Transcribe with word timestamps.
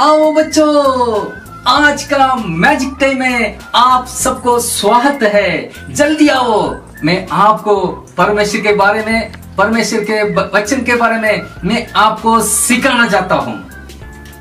आओ 0.00 0.32
बच्चों, 0.32 1.30
आज 1.66 2.02
का 2.02 2.34
मैजिक 2.34 2.96
टाइम 3.00 3.18
में 3.18 3.58
आप 3.74 4.06
सबको 4.06 4.58
स्वागत 4.58 5.22
है। 5.22 5.70
जल्दी 5.90 6.28
आओ, 6.28 6.76
मैं 7.04 7.28
आपको 7.32 7.86
परमेश्वर 7.86 8.60
के 8.60 8.72
बारे 8.72 9.04
में, 9.04 9.32
परमेश्वर 9.58 10.00
के 10.00 10.34
वचन 10.34 10.82
के 10.82 10.94
बारे 10.94 11.16
में, 11.16 11.42
मैं 11.64 11.92
आपको 11.96 12.40
सिखाना 12.40 13.08
चाहता 13.08 13.34
हूँ। 13.34 13.70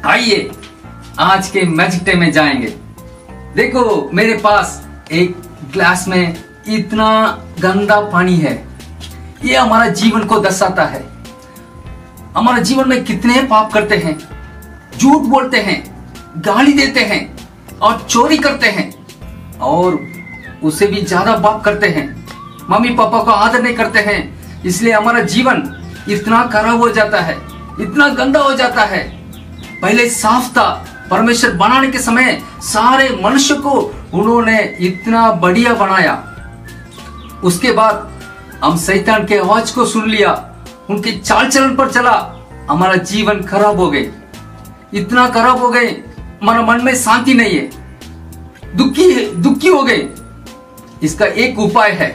आइए, 0.05 0.52
आज 1.20 1.50
के 1.50 1.62
मैजिक 1.62 2.04
टाइम 2.06 2.20
में 2.20 2.32
जाएँगे। 2.32 2.74
देखो, 3.56 4.10
मेरे 4.14 4.34
पास 4.34 4.88
एक 5.12 5.42
ग्लास 5.74 6.08
में 6.08 6.44
इतना 6.68 7.40
गंदा 7.60 8.00
पानी 8.00 8.38
है। 8.38 8.68
ये 9.46 9.58
हमारा 9.58 9.90
जीवन 9.90 10.24
को 10.24 10.40
दर्शाता 10.40 10.84
है। 10.84 11.06
हमारे 12.38 12.64
जीवन 12.64 12.90
में 12.90 13.06
कितने 13.06 13.44
पाप 13.44 13.73
करते 13.73 13.95
हैं। 13.95 14.34
झूठ 14.98 15.22
बोलते 15.23 15.58
हैं, 15.59 15.84
गाली 16.38 16.73
देते 16.73 16.99
हैं 17.02 17.80
और 17.80 18.05
चोरी 18.09 18.38
करते 18.38 18.67
हैं 18.67 18.90
और 19.62 19.99
उससे 20.63 20.88
भी 20.88 21.02
ज़्यादा 21.02 21.36
पाप 21.38 21.63
करते 21.63 21.88
हैं। 21.88 22.08
मम्मी 22.70 22.90
पापा 22.95 23.23
को 23.23 23.31
आदर 23.31 23.62
नहीं 23.63 23.76
करते 23.76 24.00
हैं, 24.02 24.62
इसलिए 24.66 24.94
हमारा 24.94 25.20
जीवन 25.23 25.63
इतना 26.09 26.44
खराब 26.45 26.80
हो 26.80 26.89
जाता 26.89 27.20
है, 27.20 27.36
इतना 27.81 28.08
गंदा 28.09 28.39
हो 28.39 28.53
जाता 28.53 28.84
है। 28.84 29.03
पहले 29.81 30.09
साफ़ 30.12 30.50
था, 30.50 30.67
परमेश्वर 31.09 31.52
बनाने 31.53 31.88
के 31.88 32.00
समय 32.00 32.41
सारे 32.64 33.09
मनुष्य 33.23 33.55
को 33.58 33.72
उन्होंने 34.14 34.62
इतना 34.81 35.30
बढ़िया 35.34 35.73
बनाया। 35.75 36.14
उसके 37.44 37.72
बाद 37.72 38.12
हम 38.64 38.77
शैतान 38.80 39.25
के 39.25 39.38
आवाज़ 39.39 39.73
को 39.75 39.86
सुन 39.86 40.09
लिया, 40.09 40.31
उनके 40.89 41.12
चाल 41.12 41.50
चलन 41.50 41.75
पर 41.75 41.91
चला, 41.91 42.14
हमारा 42.70 42.95
जीवन 43.03 43.41
खराब 43.44 43.80
हो 43.80 43.89
गए 43.91 44.03
इतना 44.95 45.27
खराब 45.30 45.58
हो 45.59 45.70
गए, 45.70 45.88
हमारा 46.42 46.61
मन 46.64 46.83
में 46.83 46.95
शांति 46.95 47.33
नहीं 47.33 47.58
है, 47.58 47.70
दुखी 48.75 49.25
दुखी 49.38 49.67
हो 49.67 49.83
गए। 49.83 50.08
इसका 51.03 51.25
एक 51.25 51.59
उपाय 51.59 51.92
है, 51.92 52.09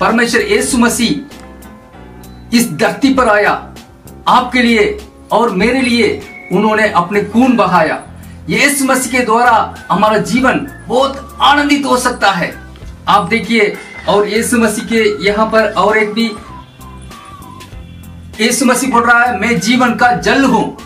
परमेश्वर 0.00 0.40
यीशु 0.42 0.78
मसीह 0.78 2.56
इस 2.56 2.72
धरती 2.72 3.12
पर 3.14 3.28
आया, 3.28 3.52
आपके 4.28 4.62
लिए 4.62 4.98
और 5.32 5.50
मेरे 5.52 5.80
लिए 5.80 6.20
उन्होंने 6.52 6.88
अपने 6.90 7.22
खून 7.24 7.56
बहाया। 7.56 8.02
यीशु 8.48 8.84
मसीह 8.84 9.12
के 9.12 9.24
द्वारा 9.24 9.52
हमारा 9.90 10.18
जीवन 10.20 10.66
बहुत 10.88 11.38
आनंदित 11.42 11.84
हो 11.86 11.96
सकता 11.98 12.30
है। 12.30 12.52
आप 13.08 13.28
देखिए, 13.28 13.74
और 14.08 14.28
यीशु 14.28 14.58
मसीह 14.58 14.84
के 14.86 15.26
यहाँ 15.26 15.46
पर 15.46 15.70
और 15.72 15.98
एक 15.98 16.12
भी, 16.12 16.24
यीशु 18.40 18.64
मसीह 18.66 18.90
बोल 18.90 19.02
रहा 19.02 19.22
है, 19.22 19.38
मैं 19.40 19.58
जीवन 19.60 19.94
का 19.94 20.12
जल 20.18 20.44
हूँ। 20.44 20.76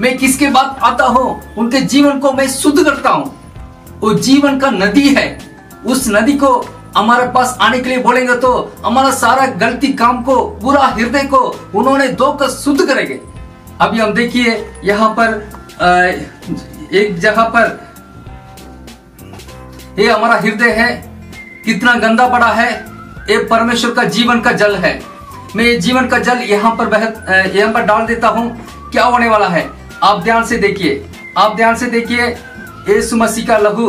मैं 0.00 0.16
किसके 0.18 0.46
बाद 0.48 0.78
आता 0.82 1.04
हूँ? 1.06 1.54
उनके 1.58 1.80
जीवन 1.82 2.18
को 2.18 2.32
मैं 2.32 2.48
शुद्ध 2.48 2.84
करता 2.84 3.10
हूँ। 3.10 3.98
वो 4.00 4.12
जीवन 4.16 4.58
का 4.58 4.70
नदी 4.70 5.08
है। 5.08 5.26
उस 5.86 6.08
नदी 6.08 6.32
को 6.34 6.54
हमारे 6.96 7.26
पास 7.32 7.56
आने 7.60 7.80
के 7.80 7.88
लिए 7.88 7.98
बोलेंगे 7.98 8.34
तो 8.36 8.50
हमारा 8.84 9.10
सारा 9.12 9.46
गलती 9.58 9.92
काम 9.94 10.22
को 10.22 10.36
पूरा 10.62 10.80
हृदय 10.86 11.24
को 11.24 11.38
उन्होंने 11.74 12.08
धोकर 12.12 12.48
शुद्ध 12.50 12.86
करेंगे। 12.86 13.20
अभी 13.80 13.98
हम 13.98 14.12
देखिए, 14.14 14.54
यहाँ 14.84 15.08
पर 15.18 15.34
एक 16.92 17.18
जगह 17.18 17.42
पर, 17.46 17.78
ये 19.98 20.10
हमारा 20.10 20.34
हृदय 20.36 20.70
है। 20.72 20.90
कितना 21.64 21.94
गंदा 21.96 22.28
पड़ा 22.28 22.52
है। 22.52 22.70
ये 23.30 23.36
परमेश्वर 23.46 23.90
का 23.94 24.04
जीवन 24.06 24.40
का 24.40 24.52
जल 24.54 24.76
है। 24.76 25.00
मैं 25.56 25.64
ये 25.64 25.78
जीवन 25.78 26.06
का 26.08 26.18
जल 26.20 26.38
यहाँ 26.44 26.74
पर 26.76 26.86
बह 26.86 27.04
यहाँ 27.48 27.72
पर 27.72 27.82
डाल 27.82 28.06
देता 28.06 28.28
हूँ। 28.28 28.90
क्या 28.92 29.04
होने 29.04 29.28
वाला 29.28 29.48
है? 29.48 29.79
आप 30.02 30.22
ध्यान 30.22 30.44
से 30.46 30.56
देखिए 30.58 31.04
आप 31.38 31.56
ध्यान 31.56 31.74
से 31.76 31.86
देखिए 31.86 32.26
यीशु 32.88 33.16
मसीह 33.16 33.46
का 33.46 33.56
लघु 33.58 33.88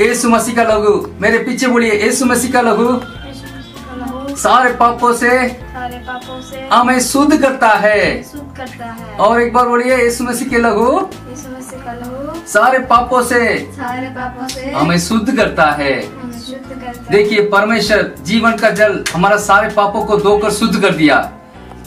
यीशु 0.00 0.28
मसीह 0.28 0.54
का 0.56 0.62
लघु 0.62 0.92
मेरे 1.20 1.38
पीछे 1.38 1.66
बोलिए 1.66 2.00
यीशु 2.02 2.24
मसीह 2.24 2.52
का 2.52 2.60
लहू 2.60 4.36
सारे 4.36 4.72
पापों 4.72 5.12
से 5.12 5.30
सारे 5.48 5.96
पापों 5.98 6.40
से 6.42 6.68
हमें 6.72 7.00
शुद्ध 7.00 7.40
करता 7.42 7.68
है। 7.68 8.22
शुद्ध 8.22 8.56
करता 8.56 8.84
है। 8.84 9.16
और 9.16 9.40
एक 9.42 9.52
बार 9.52 9.68
बोलिए 9.68 9.96
यीशु 9.96 10.24
मसीह 10.24 10.48
के 10.48 10.58
लहू 10.58 10.86
यीशु 10.92 11.48
मसीह 11.48 11.84
का 11.84 11.92
लहू 11.92 12.34
सारे 12.46 12.78
पापों 12.86 13.22
से 13.22 13.40
सारे 13.58 14.08
पापों 14.08 14.48
से 14.48 14.98
शुद्ध 14.98 15.36
करता 15.36 15.66
है। 15.72 15.94
हमें 16.02 16.38
शुद्ध 16.38 16.72
करता 16.72 17.00
है। 17.00 17.10
देखिए 17.10 17.42
परमेश्वर 17.48 18.14
जीवन 18.22 18.56
का 18.56 18.70
जल 18.70 19.02
हमारा 19.14 19.36
सारे 19.46 19.68
पापों 19.70 20.04
को 20.04 20.16
धोकर 20.18 20.50
शुद्ध 20.50 20.80
कर 20.82 20.94
दिया। 20.94 21.20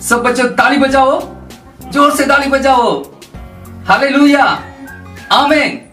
सब 0.10 0.24
बच्चों 0.24 0.48
ताली 0.52 0.78
बजाओ। 0.78 1.20
ज़ोर 1.94 2.16
से 2.16 2.26
ताली 2.26 2.50
बजाओ। 2.50 3.02
Aleluya. 3.88 4.60
Amén. 5.30 5.91